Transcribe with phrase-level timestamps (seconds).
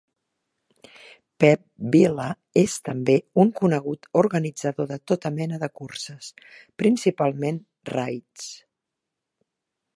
[1.43, 1.59] Pep
[1.95, 2.25] Vila
[2.61, 6.33] és també un conegut organitzador de tota mena de curses,
[6.85, 7.63] principalment
[7.95, 8.51] raids.